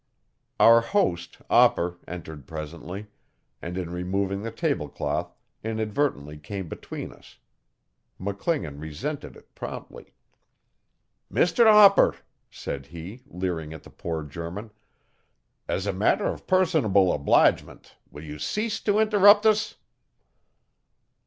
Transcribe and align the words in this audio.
Our 0.59 0.81
host, 0.81 1.37
Opper, 1.47 1.99
entered 2.07 2.47
presently, 2.47 3.05
and 3.61 3.77
in 3.77 3.91
removing 3.91 4.41
the 4.41 4.49
tablecloth 4.49 5.31
inadvertently 5.63 6.39
came 6.39 6.67
between 6.67 7.13
us. 7.13 7.37
McClingan 8.19 8.79
resented 8.81 9.35
it 9.35 9.53
promptly. 9.53 10.15
'Mr 11.31 11.67
Opper,' 11.67 12.15
said 12.49 12.87
he, 12.87 13.21
leering 13.27 13.73
at 13.73 13.83
the 13.83 13.91
poor 13.91 14.23
German, 14.23 14.71
'as 15.67 15.85
a 15.85 15.93
matter 15.93 16.25
of 16.25 16.47
personal 16.47 17.11
obligement, 17.13 17.95
will 18.09 18.23
you 18.23 18.39
cease 18.39 18.79
to 18.79 18.97
interrupt 18.97 19.45
us? 19.45 19.75